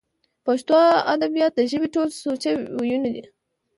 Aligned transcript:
پښتو 0.45 0.77
ادبيات 1.13 1.51
د 1.55 1.59
ژبې 1.71 1.87
ټول 1.95 2.07
سوچه 2.23 2.51
وييونو 2.79 3.11